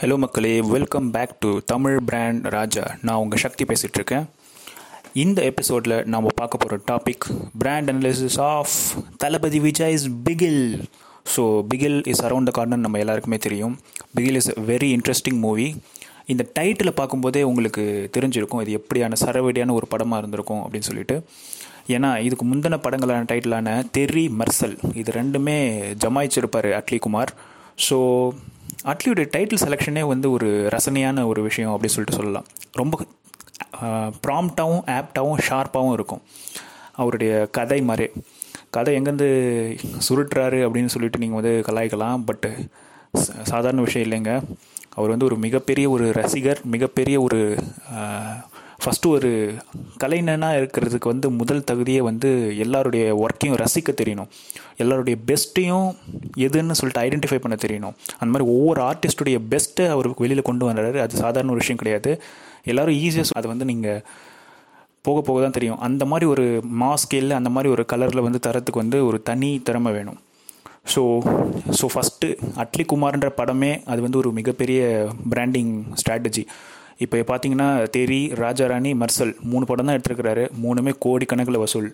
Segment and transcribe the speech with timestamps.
[0.00, 0.50] Hello மக்களே.
[0.72, 4.24] Welcome back to Tamil brand Raja நான் உங்கள் சக்தி பேசிகிட்ருக்கேன்
[5.22, 7.24] இந்த எபிசோடில் நாம் பார்க்க போகிற topic
[7.58, 8.74] brand analysis of
[9.16, 10.60] Thalapathy Vijay is Bigil
[11.34, 13.74] so Bigil is around the corner நம்ம எல்லாருக்குமே தெரியும்.
[14.16, 15.68] Bigil is very interesting movie
[16.26, 17.84] இந்த டைட்டில் பார்க்கும்போதே உங்களுக்கு
[18.18, 21.16] தெரிஞ்சிருக்கும் இது எப்படியான சரவடியான ஒரு படமாக இருந்திருக்கும் அப்படின்னு சொல்லிட்டு.
[21.96, 25.58] ஏன்னா இதுக்கு முந்தின படங்களான டைட்டிலான தெரி மர்சல் இது ரெண்டுமே
[26.04, 27.32] ஜமாய்ச்சிருப்பார் அட்லி குமார்
[27.88, 27.96] ஸோ
[28.86, 32.46] அட்லியோடைய டைட்டில் செலெக்ஷனே வந்து ஒரு ரசனையான ஒரு விஷயம் அப்படின்னு சொல்லிட்டு சொல்லலாம்.
[32.72, 32.98] ரொம்ப
[34.26, 36.22] ப்ராம்ப்டாகவும் ஆப்டாகவும் ஷார்ப்பாகவும் இருக்கும்.
[36.92, 38.06] அவருடைய கதை மாதிரி.
[38.70, 39.28] கதை எங்கேருந்து
[40.08, 42.22] சுருட்டுறாரு அப்படின்னு சொல்லிட்டு நீங்கள் வந்து கலாய்க்கலாம்.
[42.26, 42.50] பட்டு
[43.42, 44.32] சாதாரண விஷயம் இல்லைங்க.
[44.94, 47.40] அவர் வந்து ஒரு மிகப்பெரிய ஒரு ரசிகர் மிகப்பெரிய ஒரு
[48.86, 49.30] ஃபஸ்ட்டு ஒரு
[50.02, 52.28] கலைஞனாக இருக்கிறதுக்கு வந்து முதல் தகுதியே வந்து
[52.64, 54.28] எல்லாருடைய ஒர்க்கையும் ரசிக்க தெரியணும்.
[54.82, 55.88] எல்லாருடைய பெஸ்ட்டையும்
[56.46, 57.94] எதுன்னு சொல்லிட்டு ஐடென்டிஃபை பண்ண தெரியணும்.
[58.18, 61.00] அந்த மாதிரி ஒவ்வொரு ஆர்டிஸ்ட்டுடைய பெஸ்ட்டை அவருக்கு வெளியில் கொண்டு வர்றாரு.
[61.06, 62.12] அது சாதாரண ஒரு விஷயம் கிடையாது.
[62.72, 64.00] எல்லோரும் ஈஸியாக அதை வந்து நீங்கள்
[65.08, 65.80] போக போக தான் தெரியும்.
[65.88, 66.46] அந்த மாதிரி ஒரு
[66.84, 70.20] மாஸ்கேலில் அந்த மாதிரி ஒரு கலரில் வந்து தரத்துக்கு வந்து ஒரு தனி திறமை வேணும்.
[70.94, 71.02] ஸோ
[71.78, 72.28] ஸோ ஃபஸ்ட்டு
[72.62, 74.80] அட்லி குமார்ன்ற படமே அது வந்து ஒரு மிகப்பெரிய
[75.32, 76.44] பிராண்டிங் ஸ்ட்ராட்டஜி
[77.04, 80.44] இப்போ பார்த்தீங்கன்னா தேரி ராஜாராணி மர்சல் மூணு படம் தான் எடுத்துருக்கிறாரு.
[80.64, 81.88] மூணுமே கோடிக்கணக்கில் வசூல்.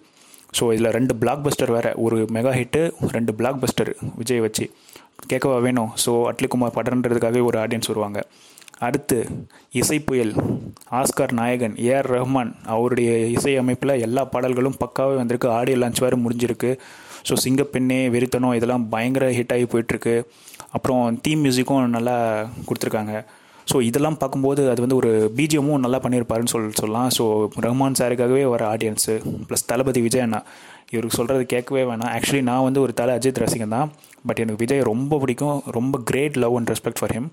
[0.58, 1.90] ஸோ இதில் ரெண்டு பிளாக் பஸ்டர் வேறு.
[2.04, 2.82] ஒரு மெகா ஹிட்டு
[3.16, 4.64] ரெண்டு பிளாக் பஸ்டர் விஜய் வச்சு.
[5.30, 5.90] கேட்கவா வேணும்.
[6.04, 8.20] ஸோ அட்லிகுமார் படன்றதுக்காகவே ஒரு ஆடியன்ஸ் வருவாங்க.
[8.86, 9.18] அடுத்து
[9.80, 10.32] இசை புயல்.
[11.00, 15.48] ஆஸ்கார் நாயகன் ஏஆர் ரஹ்மான் அவருடைய இசை அமைப்பில் எல்லா பாடல்களும் பக்காவே வந்திருக்கு.
[15.58, 16.70] ஆடியோ லான்ச் வேறு முடிஞ்சிருக்கு.
[17.28, 20.16] ஸோ சிங்கப்பெண்ணே வெறித்தனம் இதெல்லாம் பயங்கர ஹிட் ஆகி போயிட்டுருக்கு.
[20.76, 22.16] அப்புறம் தீம் மியூசிக்கும் நல்லா
[22.68, 23.14] கொடுத்துருக்காங்க.
[23.70, 27.10] ஸோ இதெல்லாம் பார்க்கும்போது அது வந்து ஒரு பிஜிஎம்மும் நல்லா பண்ணியிருப்பாருன்னு சொல் சொல்லலாம்.
[27.16, 27.24] ஸோ
[27.66, 29.14] ரஹ்மான் சாருக்காகவே வர ஆடியன்ஸு
[29.48, 30.40] ப்ளஸ் தளபதி விஜய் அண்ணா.
[30.94, 32.10] இவருக்கு சொல்கிறது கேட்கவே வேணாம்.
[32.16, 33.90] ஆக்சுவலி நான் வந்து ஒரு தலை அஜித் ரசிகன் தான்.
[34.28, 35.58] பட் எனக்கு விஜய் ரொம்ப பிடிக்கும்.
[35.76, 37.28] ரொம்ப great love and respect for him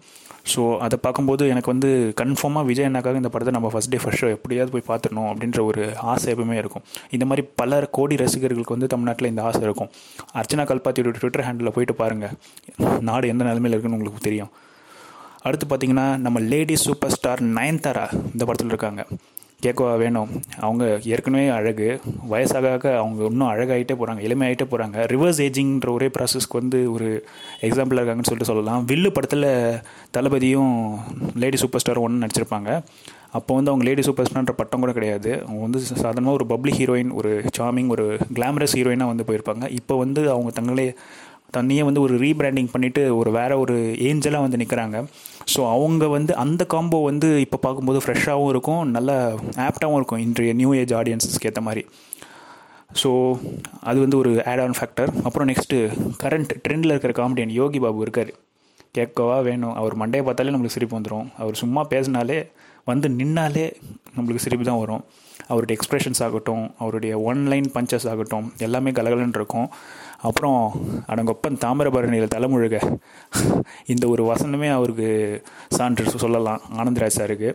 [0.52, 4.28] so அதை பார்க்கும்போது எனக்கு வந்து கன்ஃபார்மாக விஜய் அண்ணாக்காக இந்த படத்தை நம்ம ஃபஸ்ட் டே ஃபஸ்ட் ஷோ
[4.36, 6.84] எப்படியாவது போய் பார்த்துடணும் அப்படின்ற ஒரு ஆசை எப்பவுமே இருக்கும்.
[7.16, 9.90] இந்த மாதிரி பல கோடி ரசிகர்களுக்கு வந்து தமிழ்நாட்டில் இந்த ஆசை இருக்கும்.
[10.40, 12.34] அர்ச்சனா கல்பாத்தியோட ட்விட்டர் ஹேண்டில் போயிட்டு பாருங்கள்
[13.10, 14.52] நாடு எந்த நிலமையில் இருக்குன்னு உங்களுக்கு தெரியும்.
[15.42, 19.06] அடுத்து பார்த்தீங்கன்னா நம்ம லேடி சூப்பர் ஸ்டார் நயன்தாரா இந்த படத்தில் இருக்காங்க.
[19.64, 20.30] கேட்கவா வேணும்.
[20.60, 22.02] அவங்க ஏற்கனவே அழகு.
[22.32, 27.26] வயசாக அவங்க இன்னும் அழகாகிட்டே போகிறாங்க எளிமையாகிட்டே போகிறாங்க ரிவர்ஸ் ஏஜிங்ன்ற ஒரே ப்ராசஸ்க்கு வந்து ஒரு
[27.62, 28.88] எக்ஸாம்பிளாக இருக்காங்கன்னு சொல்லிட்டு சொல்லலாம்.
[28.88, 29.50] வில்லு படத்தில்
[30.18, 30.96] தளபதியும்
[31.36, 32.82] லேடி சூப்பர் ஸ்டார் ஒன்று நடிச்சிருப்பாங்க.
[33.32, 35.32] அப்போ வந்து அவங்க லேடி சூப்பர் ஸ்டார்ன்ற பட்டம் கூட கிடையாது.
[35.42, 39.72] அவங்க வந்து சாதாரணமாக ஒரு பப்ளிக் ஹீரோயின் ஒரு சாமிங் ஒரு கிளாமரஸ் ஹீரோயினாக வந்து போயிருப்பாங்க.
[39.72, 40.96] இப்போ வந்து அவங்க தங்களே
[41.56, 43.76] தன்னையே வந்து ஒரு ரீபிராண்டிங் பண்ணிவிட்டு ஒரு வேறு ஒரு
[44.10, 44.98] ஏஞ்சலாக வந்து நிற்கிறாங்க
[45.54, 49.12] ஸோ அவங்க வந்து அந்த காம்போ வந்து இப்போ பார்க்கும்போது ஃப்ரெஷ்ஷாகவும் இருக்கும் நல்ல
[49.68, 51.84] ஆப்டாகவும் இருக்கும் இன்றைய நியூ ஏஜ் ஆடியன்ஸஸ்க்கு ஏற்ற மாதிரி.
[53.02, 53.10] ஸோ
[53.90, 55.80] அது வந்து ஒரு ஆட் ஆன் ஃபேக்டர் அப்புறம் நெக்ஸ்ட்டு
[56.24, 58.32] கரண்ட் ட்ரெண்டில் இருக்கிற காமெடியன் யோகி பாபு இருக்கார்.
[58.98, 59.76] கேட்கவா வேணும்.
[59.80, 62.40] அவர் மண்டையை பார்த்தாலே நம்மளுக்கு சிரிப்பு வந்துடும் அவர் சும்மா பேசினாலே
[62.92, 63.66] வந்து நின்னாலே
[64.16, 65.04] நம்மளுக்கு சிரிப்பு தான் வரும்.
[65.52, 69.68] அவருடைய எக்ஸ்ப்ரெஷன்ஸ் ஆகட்டும் அவருடைய ஒன் லைன் பஞ்சஸ் ஆகட்டும் எல்லாமே கலகலன்னு இருக்கும்.
[70.28, 70.60] அப்புறம்
[71.12, 72.78] அடங்கொப்பன் தாமிரபரணியில் தலைமுழுக.
[73.94, 75.10] இந்த ஒரு வசனமே அவருக்கு
[75.78, 77.52] சான்று சொல்லலாம் ஆனந்த்ராஜ் சாருக்கு.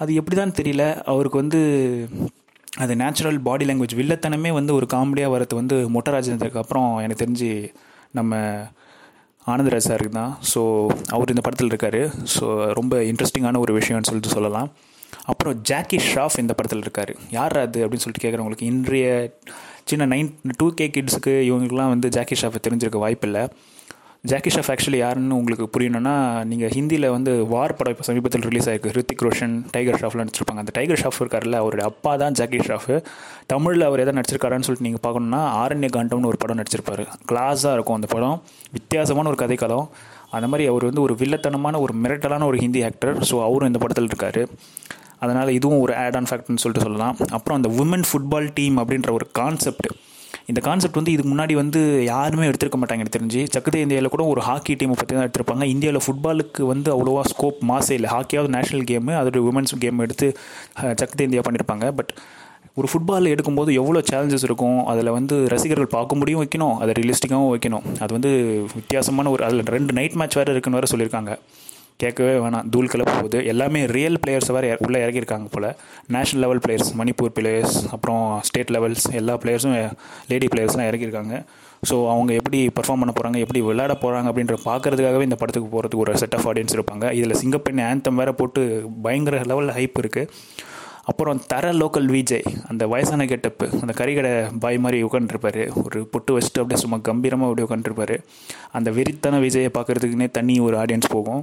[0.00, 1.60] அது எப்படி தான் தெரியல அவருக்கு வந்து
[2.82, 7.50] அது நேச்சுரல் பாடி லாங்குவேஜ் வில்லத்தனமே வந்து ஒரு காமெடியாக வரது வந்து மொட்டராஜனுக்கு அப்புறம் எனக்கு தெரிஞ்சு
[8.18, 8.38] நம்ம
[9.52, 10.32] ஆனந்தராஜ் சாருக்கு தான்.
[10.52, 10.60] ஸோ
[11.14, 12.02] அவர் இந்த படத்தில் இருக்கார்.
[12.34, 12.44] ஸோ
[12.78, 14.70] ரொம்ப இன்ட்ரெஸ்டிங்கான ஒரு விஷயம்னு சொல்லிட்டு சொல்லலாம்.
[15.30, 17.12] அப்புறம் ஜாக்கி ஷாஃப் இந்த படத்தில் இருக்கார்.
[17.38, 19.08] யார் அது அப்படின்னு சொல்லிட்டு கேட்குறவங்களுக்கு இன்றைய
[19.90, 23.44] சின்ன நைன் டூ கே கிட்ஸுக்கு இவங்களுக்குலாம் வந்து ஜாக்கி ஷாஃபை தெரிஞ்சிருக்க வாய்ப்பில்லை
[24.30, 26.12] ஜாக்கி ஷாஃப் ஆக்சுவலி யாருன்னு உங்களுக்கு புரியணும்னா
[26.50, 28.90] நீங்கள் ஹிந்தியில் வந்து வார் படம் இப்போ சமீபத்தில் ரிலீஸ் ஆயிருக்கு.
[28.92, 30.62] ஹிருத்திக் ரோஷன் டைகர் ஷாஃப்லாம் நடிச்சிருப்பாங்க.
[30.64, 32.90] அந்த டைகர் ஷாஃப் இருக்கார்ல அவருடைய அப்பா தான் ஜாக்கி ஷாஃப்
[33.52, 37.06] தமிழில் அவர் எதாவது நடிச்சிருக்காரான்னு சொல்லிட்டு நீங்கள் பார்க்கணுன்னா ஆரண்ய காண்டம்னு ஒரு படம் நடிச்சிருப்பாரு.
[37.30, 38.36] கிளாஸாக இருக்கும் அந்த படம்.
[38.76, 39.88] வித்தியாசமான ஒரு கதைக்களம்.
[40.36, 44.10] அந்த மாதிரி அவர் வந்து ஒரு வில்லத்தனமான ஒரு மிரட்டலான ஒரு ஹிந்தி ஆக்டர் ஸோ அவரும் இந்த படத்தில்
[44.12, 44.42] இருக்கார்.
[45.24, 47.16] அதனால் இதுவும் ஒரு ஆட் ஆன் ஃபேக்ட்னு சொல்லிட்டு சொல்லலாம்.
[47.36, 49.88] அப்புறம் அந்த உமன் ஃபுட்பால் டீம் அப்படின்ற ஒரு கான்செப்ட்
[50.50, 51.80] இந்த கான்செப்ட் வந்து இதுக்கு முன்னாடி வந்து
[52.12, 53.40] யாருமே எடுத்திருக்க மாட்டாங்க எனக்கு தெரிஞ்சு.
[53.54, 55.64] சக்கத்தை இந்தியாவில் கூட ஒரு ஹாக்கி டீமை பற்றி தான் எடுத்திருப்பாங்க.
[55.74, 58.10] இந்தியாவில் ஃபுட்பாலுக்கு வந்து அவ்வளோவா ஸ்கோப் மாசே இல்லை.
[58.14, 60.28] ஹாக்கியாவது நேஷனல் கேமு அதோட உமன்ஸ் கேம் எடுத்து
[61.00, 62.12] சக்கத்தை இந்தியா பண்ணியிருப்பாங்க பட்
[62.80, 67.86] ஒரு ஃபுட்பால் எடுக்கும்போது எவ்வளோ சேலஞ்சஸ் இருக்கும் அதில் வந்து ரசிகர்கள் பார்க்க முடியும் வைக்கணும் அதை ரியலிஸ்டிக்காகவும் வைக்கணும்.
[68.04, 68.30] அது வந்து
[68.76, 71.32] வித்தியாசமான ஒரு அதில் ரெண்டு நைட் மேட்ச் வேறு இருக்குன்னு வேறு சொல்லியிருக்காங்க.
[72.02, 72.66] கேட்கவே வேணாம்.
[72.74, 75.68] தூள் கிளப்ப போகுது எல்லாமே ரியல் பிளேயர்ஸ் வேறு உள்ளே இறக்கியிருக்காங்க போல்.
[76.16, 79.76] National level players Manipur players அப்புறம் ஸ்டேட் லெவல்ஸ் எல்லா பிளேயர்ஸும்
[80.32, 81.36] லேடி பிளேயர்ஸ்லாம் இறக்கியிருக்காங்க
[81.88, 86.14] ஸோ அவங்க எப்படி பர்ஃபார்ம் பண்ண போகிறாங்க எப்படி விளையாட போகிறாங்க அப்படின்ற பார்க்குறதுக்காகவே இந்த படத்துக்கு போகிறதுக்கு ஒரு
[86.22, 87.04] செட் ஆஃப் ஆடியன்ஸ் இருப்பாங்க.
[87.18, 88.62] இதில் சிங்கப்பெண் ஆந்தம் வேறு போட்டு
[89.06, 90.28] பயங்கர லெவலில் ஹைப் இருக்குது
[91.10, 96.60] அப்புறம் தர லோக்கல் விஜய் அந்த வயசான கெட்டப்பு அந்த கறிக்கடை பாய் மாதிரி உட்காந்துருப்பாரு ஒரு பொட்டு வச்சுட்டு
[96.62, 98.16] அப்படியே சும்மா கம்பீரமாக அப்படியே உட்காந்துருப்பாரு
[98.78, 101.42] அந்த வெறித்தன விஜயை பார்க்குறதுக்குனே தனி ஒரு ஆடியன்ஸ் போகும்.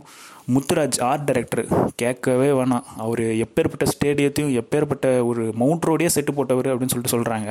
[0.55, 1.63] முத்துராஜ் ஆர்ட் டைரக்டர்
[2.01, 2.85] கேட்கவே வேணாம்.
[3.05, 7.49] அவர் எப்பேற்பட்ட ஸ்டேடியத்தையும் எப்பேற்பட்ட ஒரு மவுண்ட் ரோடே செட்டு போட்டவர் அப்படின்னு சொல்லிட்டு சொல்கிறாங்க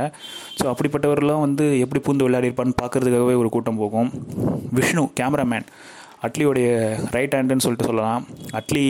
[0.61, 4.11] ஸோ அப்படிப்பட்டவரெலாம் வந்து எப்படி பூந்து விளையாடிருப்பான்னு பார்க்குறதுக்காகவே ஒரு கூட்டம் போகும்.
[4.79, 5.69] விஷ்ணு கேமராமேன்
[6.27, 6.69] அட்லியோடைய
[7.17, 8.23] ரைட் ஹேண்டுன்னு சொல்லிட்டு சொல்லலாம்.
[8.59, 8.85] அட்லி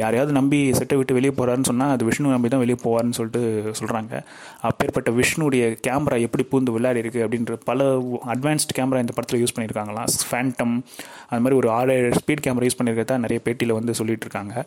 [0.00, 4.20] யாரையாவது நம்பி செட்டை விட்டு வெளியே போகிறாருன்னு சொன்னால் அது விஷ்ணு நம்பி தான் வெளியே போவார்னு சொல்லிட்டு சொல்கிறாங்க
[4.68, 7.88] அப்பேற்பட்ட விஷ்ணுடைய கேமரா எப்படி பூந்து விளையாடி இருக்குது அப்படின்ற பல
[8.34, 10.12] அட்வான்ஸ்டு கேமரா இந்த படத்தில் யூஸ் பண்ணியிருக்காங்களாம்.
[10.30, 10.76] ஃபேண்டம்
[11.30, 14.64] அது மாதிரி ஒரு ஆறு ஸ்பீட் கேமரா யூஸ் பண்ணியிருக்கதான் நிறைய பேட்டியில் வந்து சொல்லிகிட்டு இருக்காங்க.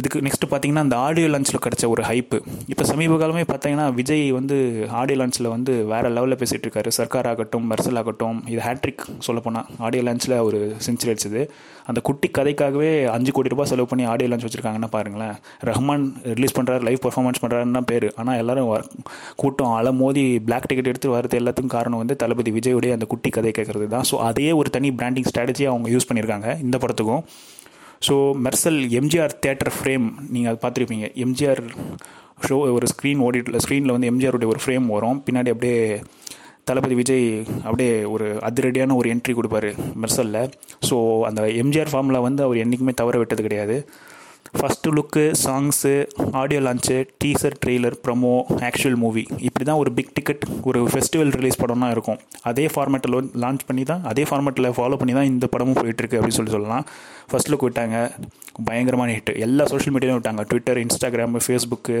[0.00, 2.38] இதுக்கு நெக்ஸ்ட்டு பார்த்தீங்கன்னா அந்த ஆடியோ லான்ச்சில் கிடச்ச ஒரு ஹைப்பு
[2.72, 4.56] இப்போ சமீப காலமே பார்த்தீங்கன்னா விஜய் வந்து
[5.00, 6.90] ஆடியோ லான்ச்சில் வந்து வேறு லெவலில் பேசிகிட்டு இருக்காரு.
[6.96, 11.42] சர்க்கார் ஆகட்டும் மெர்சல் ஆகட்டும் இது ஹேட்ரிக் சொல்லப்போனால் ஆடியோ லான்ச்சில் ஒரு செஞ்சுரி அடிச்சது.
[11.90, 15.34] அந்த குட்டி கதைக்காகவே அஞ்சு கோடி ரூபாய் செலவு பண்ணி ஆடியோ லான்ச் வச்சுருக்காங்கன்னா பாருங்களேன்.
[15.70, 16.06] ரஹ்மான்
[16.38, 18.08] ரிலீஸ் பண்ணுறாரு லைவ் பர்ஃபார்மன்ஸ் பண்ணுறாருன்னு தான் பேர்.
[18.20, 18.70] ஆனால் எல்லோரும்
[19.42, 23.52] கூட்டம் அலை மோதி பிளாக் டிக்கெட் எடுத்து வரது எல்லாத்துக்கும் காரணம் வந்து தளபதி விஜயுடைய அந்த குட்டி கதை
[23.60, 27.24] கேட்குறது தான் ஸோ அதே ஒரு தனி பிராண்டிங் ஸ்ட்ராட்டஜி அவங்க யூஸ் பண்ணியிருக்காங்க இந்த படத்துக்கும்.
[28.06, 28.14] So
[28.46, 31.08] Mersal MGR theatre frame நீங்கள் அதை பார்த்துருப்பீங்க.
[31.24, 31.62] எம்ஜிஆர்
[32.46, 35.20] ஷோ ஒரு ஸ்க்ரீன் ஓடிட்டு ஸ்க்ரீனில் வந்து எம்ஜிஆருடைய ஒரு ஃப்ரேம் வரும்.
[35.26, 35.78] பின்னாடி அப்படியே
[36.68, 37.26] தளபதி விஜய்
[37.66, 39.70] அப்படியே ஒரு அதிரடியான ஒரு என்ட்ரி கொடுப்பாரு
[40.02, 40.52] மெர்சலில்
[40.88, 40.96] ஸோ
[41.28, 43.76] அந்த எம்ஜிஆர் ஃபார்மில் வந்து அவர் என்றைக்குமே தவற விட்டது கிடையாது.
[44.58, 45.92] First look songs
[46.40, 48.32] audio launch teaser trailer promo
[48.68, 52.18] actual movie இப்படி தான் ஒரு பிக் டிக்கெட் ஒரு ஃபெஸ்டிவல் ரிலீஸ் படம்னா இருக்கும்.
[52.50, 56.54] அதே ஃபார்மேட்டில் லான்ச் பண்ணி தான் அதே ஃபார்மேட்டில் ஃபாலோ பண்ணி தான் இந்த படமும் போயிட்டுருக்கு அப்படின்னு சொல்லி
[56.56, 56.86] சொல்லலாம்.
[57.30, 57.96] ஃபஸ்ட் லுக் விட்டாங்க
[58.68, 60.44] பயங்கரமான ஹிட் எல்லா சோஷியல் மீடியாவும் விட்டாங்க.
[60.52, 61.98] ட்விட்டர் இன்ஸ்டாகிராமு ஃபேஸ்புக்கு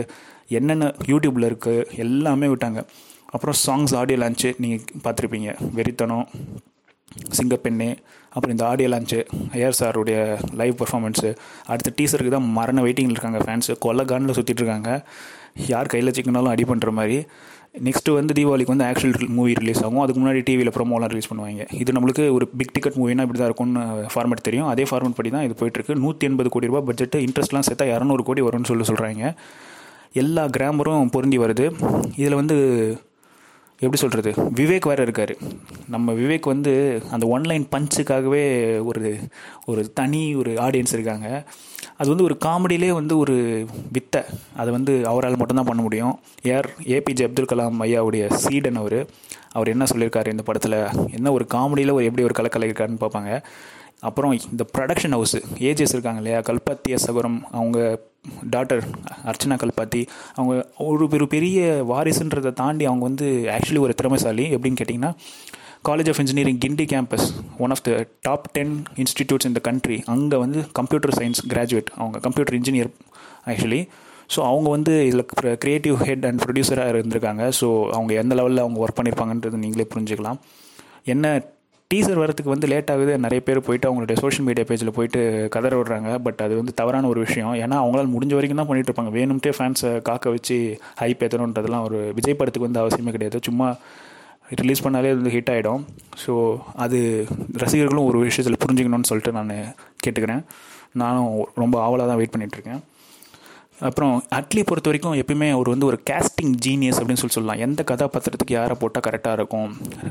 [0.60, 2.82] என்னென்ன யூடியூப்பில் இருக்குது எல்லாமே விட்டாங்க.
[3.34, 5.50] அப்புறம் சாங்ஸ் ஆடியோ லான்ச்சு நீங்கள் பார்த்துருப்பீங்க.
[5.78, 6.26] வெறித்தனம்
[7.38, 7.90] சிங்கப்பெண்ணே
[8.34, 9.18] அப்புறம் இந்த ஆடியோ லான்ச்சு
[9.58, 10.16] ஏஆர் சாருடைய
[10.60, 11.28] லைவ் பர்ஃபார்மன்ஸு
[11.72, 14.90] அடுத்த டீசருக்கு தான் மரண வெயிட்டிங்கில் இருக்காங்க ஃபேன்ஸு கொல்ல கானில் சுற்றிட்டுருக்காங்க
[15.72, 17.18] யார் கையில் சிக்கனாலும் அடி பண்ணுற மாதிரி.
[17.86, 20.02] நெக்ஸ்ட்டு வந்து தீபாவளிக்கு வந்து ஆக்சுவல் மூவி ரிலீஸ் ஆகும்.
[20.02, 21.64] அதுக்கு முன்னாடி டிவியில் ப்ரோமோலாம் ரிலீஸ் பண்ணுவாங்க.
[21.82, 24.68] இது நம்மளுக்கு ஒரு பிக் டிக்கெட் மூவினா இப்படி தான் இருக்கும்னு ஃபார்மேட் தெரியும்.
[24.72, 25.96] அதே ஃபார்மேட் படி தான் இது போயிட்டுருக்கு.
[26.04, 29.32] நூற்றி எண்பது கோடி ரூபா பட்ஜெட்டு இன்ட்ரெஸ்ட்லாம் சேர்த்தா இரநூறு கோடி வரும்னு சொல்லி சொல்கிறாங்க
[30.22, 31.66] எல்லா கிராமரும் பொருந்தி வருது.
[32.20, 32.56] இதில் வந்து
[33.78, 35.36] எப்படி சொல்கிறது விவேக் வேறு இருக்கார்.
[35.88, 39.18] நம்ம விவேக் வந்து அந்த ஒன்லைன் பஞ்சுக்காகவே ஒரு
[39.66, 41.44] ஒரு தனி ஒரு ஆடியன்ஸ் இருக்காங்க.
[41.96, 44.22] அது வந்து ஒரு காமெடியிலே வந்து ஒரு வித்தை.
[44.56, 46.20] அதை வந்து அவரால் மட்டும்தான் பண்ண முடியும்.
[46.42, 49.06] ஏஆர் ஏபிஜே அப்துல் கலாம் ஐயாவுடைய சீடன் அவர்.
[49.52, 50.86] அவர் என்ன சொல்லியிருக்காரு இந்த படத்தில்?
[51.12, 53.42] என்ன ஒரு காமெடியில் ஒரு எப்படி ஒரு கலக்கலை இருக்காருன்னு பார்ப்பாங்க.
[54.00, 56.38] அப்புறம் இந்த ப்ரொடக்ஷன் ஹவுஸு ஏஜிஎஸ் இருக்காங்க இல்லையா?
[56.38, 58.00] கல்பத்திய சகுரம் அவங்க
[58.50, 58.82] டாட்டர்
[59.30, 60.02] அர்ச்சனா கல்பாத்தி
[60.34, 60.54] அவங்க
[60.88, 64.46] ஒரு ஒரு பெரிய வாரிசுன்றதை தாண்டி அவங்க வந்து ஆக்சுவலி ஒரு திறமைசாலி.
[64.56, 65.12] எப்படின்னு கேட்டிங்கன்னா
[65.88, 67.26] college of engineering Guindy campus
[67.58, 67.90] one of the
[68.20, 72.90] top ten institutes இந்த கண்ட்ரி அங்கே வந்து கம்ப்யூட்டர் சயின்ஸ் கிராஜுவேட் அவங்க கம்ப்யூட்டர் இன்ஜினியர்
[73.46, 73.88] ஆக்சுவலி
[74.34, 75.26] ஸோ அவங்க வந்து இதில்
[75.64, 77.42] க்ரியேட்டிவ் ஹெட் அண்ட் ப்ரொடியூசராக இருந்திருக்காங்க.
[77.60, 80.38] ஸோ அவங்க எந்த லெவலில் அவங்க ஒர்க் பண்ணியிருப்பாங்கன்றது நீங்களே புரிஞ்சுக்கலாம்.
[81.04, 81.26] என்ன
[81.90, 83.12] டீசர் வரதுக்கு வந்து லேட் ஆகுது.
[83.24, 85.20] நிறைய பேர் போயிட்டு அவங்களுடைய சோஷியல் மீடியா பேஜில் போயிட்டு
[85.54, 86.10] கதற விடுறாங்க.
[86.26, 87.52] பட் அது வந்து தவறான ஒரு விஷயம்.
[87.64, 89.12] ஏன்னா அவங்களால முடிஞ்ச வரைக்கும் தான் பண்ணிட்டு இருப்பாங்க.
[89.18, 90.56] வேணும்ட்டே ஃபேன்ஸை காக்க வச்சு
[91.02, 93.40] ஹைப் ஏற்றணுன்றதுலாம் ஒரு விஜய் படத்துக்கு வந்து அவசியமே கிடையாது.
[93.48, 93.68] சும்மா
[94.62, 95.84] ரிலீஸ் பண்ணாலே வந்து ஹிட் ஆகிடும்
[96.24, 96.32] ஸோ
[96.84, 96.98] அது
[97.62, 99.54] ரசிகர்களும் ஒரு விஷயத்தில் புரிஞ்சுக்கணும்னு சொல்லிட்டு நான்
[100.04, 100.42] கேட்டுக்கிறேன்.
[101.02, 102.82] நானும் ரொம்ப ஆவலாக தான் வெயிட் பண்ணிகிட்ருக்கேன்
[103.80, 107.62] அப்புறம் அட்லி பொறுத்த வரைக்கும் எப்பயுமே அவர் வந்து ஒரு கேஸ்டிங் ஜீனியஸ் அப்படின்னு சொல்லி சொல்லலாம்.
[107.66, 109.68] எந்த கதாபாத்திரத்துக்கு யாரை போட்டால் கரெக்டாக இருக்கும்?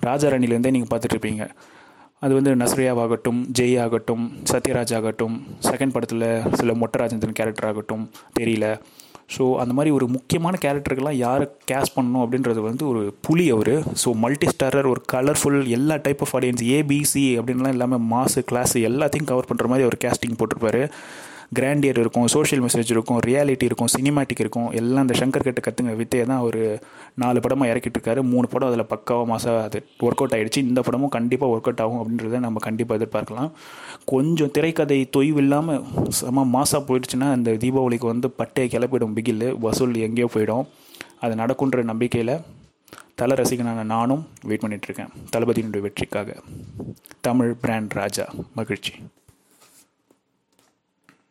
[0.10, 1.46] ராஜாராணிலேருந்தே நீங்கள் பார்த்துட்டு இருப்பீங்க
[2.24, 5.36] அது வந்து நஸ்ரியாவாகட்டும் ஜெய் ஆகட்டும் சத்யராஜ் ஆகட்டும்
[5.70, 6.28] செகண்ட் படத்தில்
[6.60, 8.06] சில மொட்டராஜந்திரன் கேரக்டர் ஆகட்டும்
[8.40, 8.68] தெரியல.
[9.36, 13.76] ஸோ அந்த மாதிரி ஒரு முக்கியமான கேரக்டருக்கெல்லாம் யாரை கேஸ்ட் பண்ணணும் அப்படின்றது வந்து ஒரு புலி அவர்.
[14.04, 19.30] ஸோ மல்டி ஸ்டாரர் ஒரு கலர்ஃபுல் எல்லா டைப் ஆஃப் ஆடியன்ஸ் ஏபிசி அப்படின்லாம் இல்லாமல் மாசு கிளாஸ் எல்லாத்தையும்
[19.32, 20.84] கவர் பண்ணுற மாதிரி அவர் கேஸ்டிங் போட்டிருப்பாரு.
[21.58, 24.72] கிராண்டியர் இருக்கும் சோஷியல் மெசேஜ் இருக்கும் ரியாலிட்டி இருக்கும் சினிமாட்டிக் இருக்கும்.
[24.72, 26.62] எல்லாம் அந்த சங்கர் கிட்ட கற்றுங்க வித்தையை தான் ஒரு
[27.24, 28.22] நாலு படமாக இறக்கிட்டு இருக்காரு.
[28.32, 32.02] மூணு படம் அதில் பக்காவாக மாதம் அது ஒர்க் அவுட் ஆகிடுச்சு இந்த படமும் கண்டிப்பாக ஒர்க் அவுட் ஆகும்
[32.02, 33.52] அப்படின்றத நம்ம கண்டிப்பாக எதிர்பார்க்கலாம்.
[34.06, 35.84] கொஞ்சம் திரைக்கதை தொய்வு இல்லாமல்
[36.20, 39.48] செம மாசாக போயிடுச்சுன்னா அந்த தீபாவளிக்கு வந்து பட்டையை கிளப்பிடும் பிகில்.
[39.60, 40.66] வசூல் எங்கேயோ போயிடும்.
[41.20, 42.36] அது நடக்குன்ற நம்பிக்கையில்
[43.20, 46.36] தல ரசிகனான நானும் வெயிட் பண்ணிகிட்ருக்கேன் தளபதியினுடைய வெற்றிக்காக.
[47.28, 48.26] தமிழ் பிராண்ட் ராஜா
[48.56, 48.94] மகிழ்ச்சி.